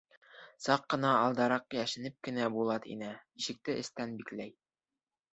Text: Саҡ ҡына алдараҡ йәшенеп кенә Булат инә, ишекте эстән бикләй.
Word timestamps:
Саҡ 0.67 0.85
ҡына 0.93 1.09
алдараҡ 1.25 1.75
йәшенеп 1.79 2.15
кенә 2.27 2.47
Булат 2.55 2.87
инә, 2.93 3.11
ишекте 3.41 3.75
эстән 3.83 4.15
бикләй. 4.23 4.55